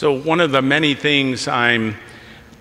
[0.00, 1.94] So, one of the many things I'm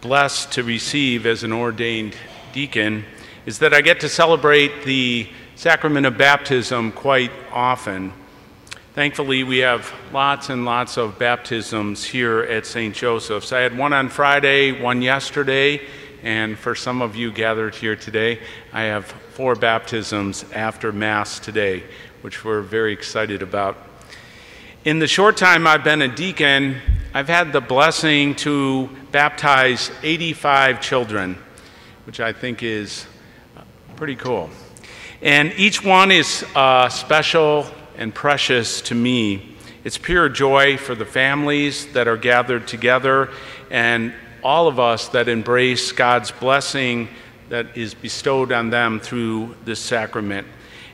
[0.01, 2.13] blessed to receive as an ordained
[2.51, 3.05] deacon
[3.45, 8.11] is that I get to celebrate the sacrament of baptism quite often.
[8.93, 12.93] Thankfully, we have lots and lots of baptisms here at St.
[12.93, 13.53] Joseph's.
[13.53, 15.79] I had one on Friday, one yesterday,
[16.21, 18.41] and for some of you gathered here today,
[18.73, 21.85] I have four baptisms after Mass today,
[22.21, 23.77] which we're very excited about.
[24.83, 26.81] In the short time I've been a deacon,
[27.11, 31.39] I've had the blessing to baptize 85 children,
[32.05, 33.07] which I think is
[33.95, 34.51] pretty cool.
[35.19, 37.65] And each one is uh, special
[37.97, 39.55] and precious to me.
[39.83, 43.31] It's pure joy for the families that are gathered together
[43.71, 44.13] and
[44.43, 47.07] all of us that embrace God's blessing
[47.49, 50.45] that is bestowed on them through this sacrament.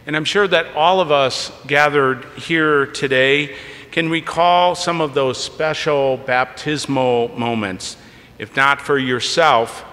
[0.08, 3.58] And I'm sure that all of us gathered here today
[3.96, 7.96] can recall some of those special baptismal moments.
[8.38, 9.86] If not for yourself,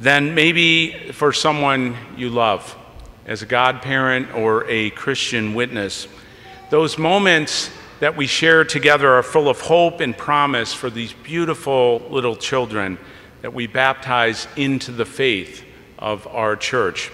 [0.00, 2.76] then maybe for someone you love,
[3.26, 6.08] as a godparent or a Christian witness.
[6.70, 7.70] Those moments
[8.00, 12.98] that we share together are full of hope and promise for these beautiful little children
[13.42, 15.64] that we baptize into the faith
[15.96, 17.12] of our church.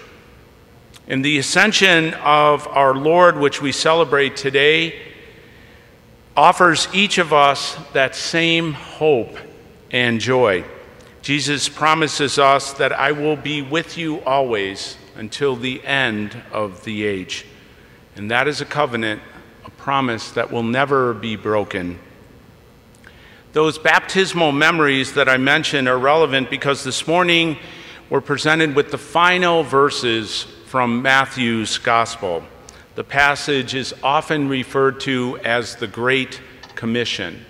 [1.07, 5.10] And the ascension of our Lord, which we celebrate today,
[6.35, 9.37] offers each of us that same hope
[9.91, 10.63] and joy.
[11.21, 17.03] Jesus promises us that I will be with you always until the end of the
[17.03, 17.45] age.
[18.15, 19.21] And that is a covenant,
[19.65, 21.99] a promise that will never be broken.
[23.53, 27.57] Those baptismal memories that I mentioned are relevant because this morning
[28.09, 32.43] we're presented with the final verses from Matthew's Gospel.
[32.95, 36.41] The passage is often referred to as the Great
[36.75, 37.45] Commission.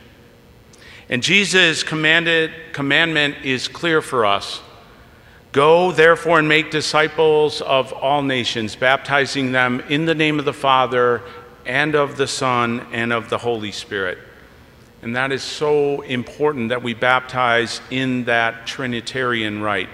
[1.09, 4.61] And Jesus' commandment is clear for us.
[5.51, 10.53] Go, therefore, and make disciples of all nations, baptizing them in the name of the
[10.53, 11.21] Father,
[11.65, 14.17] and of the Son, and of the Holy Spirit.
[15.01, 19.89] And that is so important that we baptize in that Trinitarian rite,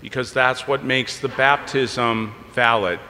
[0.00, 3.00] because that's what makes the baptism valid.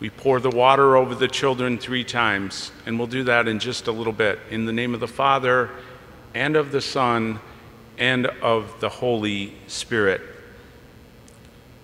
[0.00, 3.86] We pour the water over the children three times, and we'll do that in just
[3.86, 4.40] a little bit.
[4.50, 5.70] In the name of the Father,
[6.34, 7.38] and of the Son,
[7.96, 10.20] and of the Holy Spirit.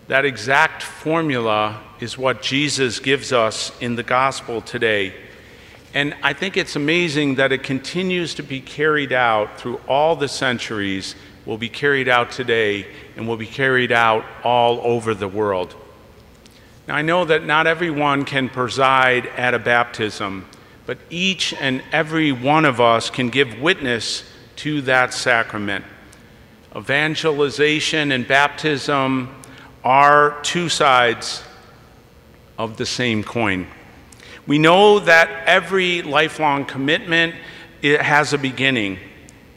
[0.08, 5.14] That exact formula is what Jesus gives us in the gospel today.
[5.94, 10.26] And I think it's amazing that it continues to be carried out through all the
[10.26, 11.14] centuries,
[11.46, 15.76] will be carried out today, and will be carried out all over the world.
[16.88, 20.46] Now, I know that not everyone can preside at a baptism,
[20.86, 24.24] but each and every one of us can give witness
[24.56, 25.84] to that sacrament.
[26.76, 29.34] Evangelization and baptism
[29.84, 31.42] are two sides
[32.58, 33.66] of the same coin.
[34.46, 37.34] We know that every lifelong commitment
[37.82, 38.98] it has a beginning,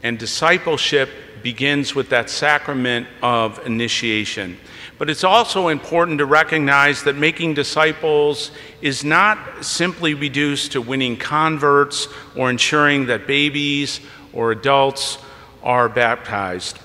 [0.02, 1.10] and discipleship
[1.42, 4.56] begins with that sacrament of initiation.
[4.96, 11.16] But it's also important to recognize that making disciples is not simply reduced to winning
[11.16, 12.06] converts
[12.36, 14.00] or ensuring that babies
[14.32, 15.18] or adults
[15.62, 16.78] are baptized.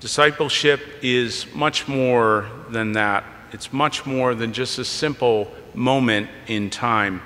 [0.00, 3.24] Discipleship is much more than that.
[3.52, 7.20] It's much more than just a simple moment in time.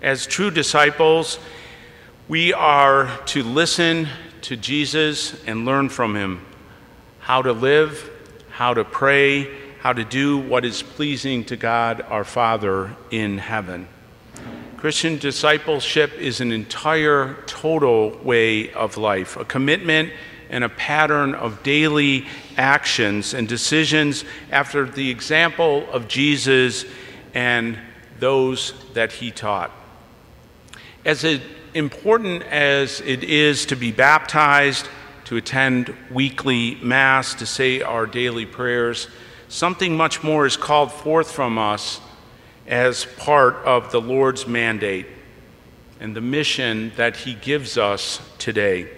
[0.00, 1.40] As true disciples,
[2.28, 4.08] we are to listen
[4.42, 6.46] to Jesus and learn from him
[7.18, 8.10] how to live
[8.58, 9.48] how to pray,
[9.78, 13.86] how to do what is pleasing to God our Father in heaven.
[14.76, 20.12] Christian discipleship is an entire, total way of life, a commitment
[20.50, 22.26] and a pattern of daily
[22.56, 26.84] actions and decisions after the example of Jesus
[27.34, 27.78] and
[28.18, 29.70] those that he taught.
[31.04, 31.24] As
[31.74, 34.88] important as it is to be baptized,
[35.28, 39.08] to attend weekly Mass, to say our daily prayers.
[39.48, 42.00] Something much more is called forth from us
[42.66, 45.04] as part of the Lord's mandate
[46.00, 48.88] and the mission that He gives us today.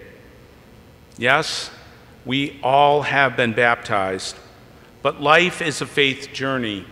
[1.17, 1.69] Yes,
[2.23, 4.37] we all have been baptized,
[5.01, 6.85] but life is a faith journey.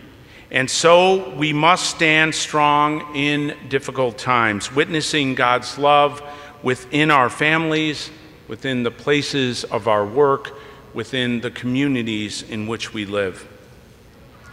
[0.50, 6.22] And so we must stand strong in difficult times, witnessing God's love
[6.62, 8.10] within our families
[8.50, 10.50] within the places of our work,
[10.92, 13.46] within the communities in which we live.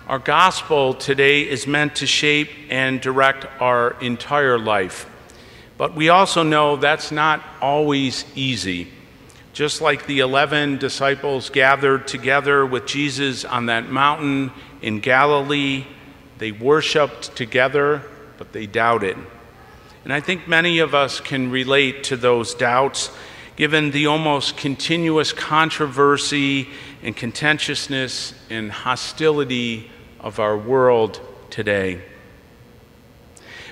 [0.07, 5.09] Our gospel today is meant to shape and direct our entire life.
[5.79, 8.89] But we also know that's not always easy.
[9.53, 14.51] Just like the 11 disciples gathered together with Jesus on that mountain
[14.83, 15.87] in Galilee,
[16.37, 18.03] they worshiped together,
[18.37, 19.17] but they doubted.
[20.03, 23.09] And I think many of us can relate to those doubts
[23.57, 26.69] given the almost continuous controversy
[27.03, 31.19] and contentiousness and hostility of our world
[31.49, 32.01] today.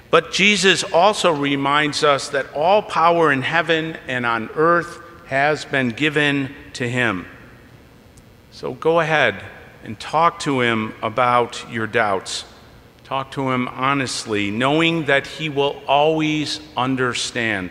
[0.09, 5.89] But Jesus also reminds us that all power in heaven and on earth has been
[5.89, 7.27] given to him.
[8.51, 9.43] So go ahead
[9.83, 12.45] and talk to him about your doubts.
[13.03, 17.69] Talk to him honestly, knowing that he will always understand.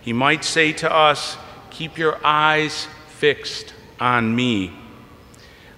[0.00, 1.36] He might say to us,
[1.72, 4.72] Keep your eyes fixed on me,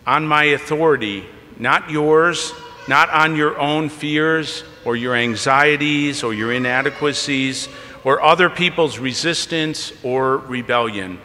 [0.05, 1.25] on my authority,
[1.56, 2.52] not yours,
[2.88, 7.69] not on your own fears or your anxieties or your inadequacies
[8.02, 11.20] or other people's resistance or rebellion,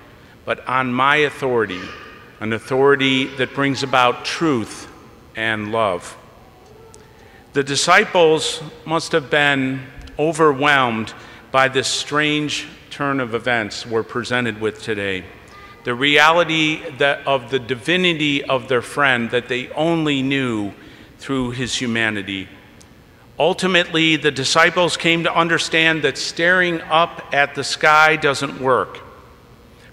[0.45, 1.81] but on my authority,
[2.39, 4.87] an authority that brings about truth
[5.35, 6.15] and love.
[7.53, 9.81] The disciples must have been
[10.19, 11.11] overwhelmed
[11.51, 15.23] by this strange turn of events we're presented with today.
[15.83, 20.73] The reality that of the divinity of their friend that they only knew
[21.17, 22.47] through his humanity.
[23.39, 28.99] Ultimately, the disciples came to understand that staring up at the sky doesn't work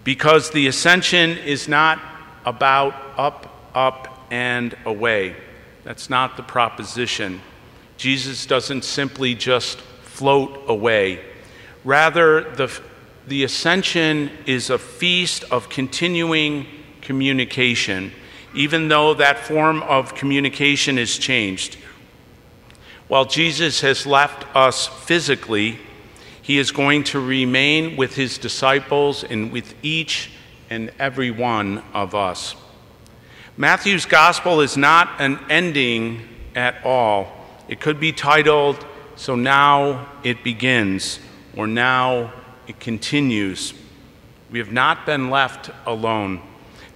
[0.02, 2.00] because the ascension is not
[2.44, 5.36] about up, up, and away.
[5.84, 7.40] That's not the proposition.
[7.96, 11.20] Jesus doesn't simply just float away.
[11.86, 12.80] Rather, the,
[13.28, 16.66] the ascension is a feast of continuing
[17.00, 18.10] communication,
[18.56, 21.76] even though that form of communication is changed.
[23.06, 25.78] While Jesus has left us physically,
[26.42, 30.32] he is going to remain with his disciples and with each
[30.68, 32.56] and every one of us.
[33.56, 36.22] Matthew's gospel is not an ending
[36.56, 37.28] at all.
[37.68, 38.84] It could be titled,
[39.14, 41.20] So Now It Begins,
[41.56, 42.32] or Now
[42.68, 43.74] It Continues.
[44.50, 46.40] We have not been left alone.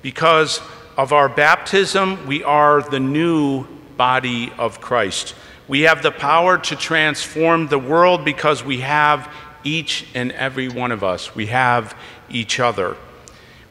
[0.03, 0.61] Because
[0.97, 3.67] of our baptism, we are the new
[3.97, 5.35] body of Christ.
[5.67, 9.33] We have the power to transform the world because we have
[9.65, 11.35] each and every one of us.
[11.35, 11.97] We have
[12.29, 12.97] each other.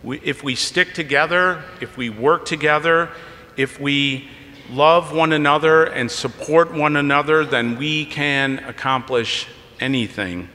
[0.03, 3.09] We, if we stick together, if we work together,
[3.57, 4.29] if we
[4.69, 9.47] love one another and support one another, then we can accomplish
[9.79, 10.47] anything.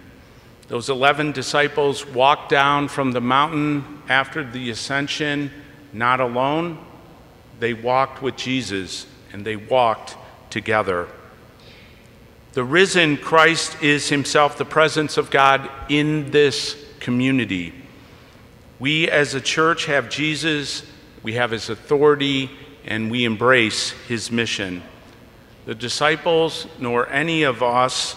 [0.69, 5.51] Those 11 disciples walked down from the mountain after the ascension
[5.93, 6.79] not alone.
[7.61, 10.17] They walked with Jesus and they walked
[10.51, 11.09] together.
[12.55, 17.75] The risen Christ is himself the presence of God in this community.
[18.79, 20.85] We as a church have Jesus,
[21.23, 22.51] we have his authority,
[22.85, 24.83] and we embrace his mission.
[25.67, 28.15] The disciples, nor any of us,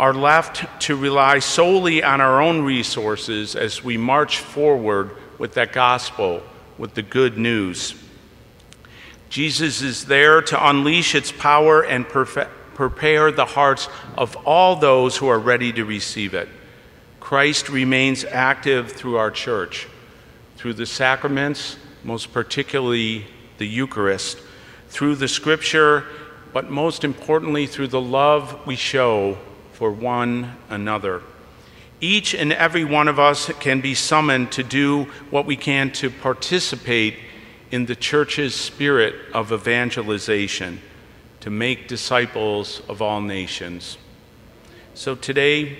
[0.00, 5.74] are left to rely solely on our own resources as we march forward with that
[5.74, 6.42] gospel,
[6.78, 7.94] with the good news.
[9.28, 15.28] Jesus is there to unleash its power and prepare the hearts of all those who
[15.28, 16.48] are ready to receive it.
[17.20, 19.86] Christ remains active through our church,
[20.56, 23.26] through the sacraments, most particularly
[23.58, 24.38] the Eucharist,
[24.88, 26.06] through the scripture,
[26.54, 29.36] but most importantly, through the love we show
[29.80, 31.22] for one another.
[32.02, 36.10] Each and every one of us can be summoned to do what we can to
[36.10, 37.16] participate
[37.70, 40.82] in the church's spirit of evangelization
[41.40, 43.96] to make disciples of all nations.
[44.92, 45.78] So today,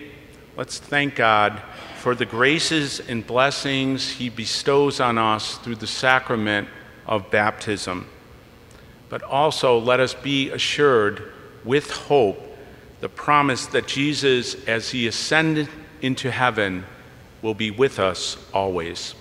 [0.56, 1.60] let's thank God
[1.98, 6.68] for the graces and blessings He bestows on us through the sacrament
[7.06, 8.08] of baptism.
[9.10, 11.34] But also let us be assured
[11.66, 12.49] with hope
[13.00, 15.68] the promise that Jesus, as He ascended
[16.02, 16.84] into heaven,
[17.42, 19.14] will be with us always.